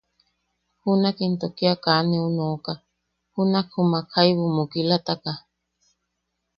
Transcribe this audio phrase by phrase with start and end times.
[0.81, 2.73] Junak into kia kaa neu nooka,
[3.33, 5.31] junak jumak jaibu mukilataka.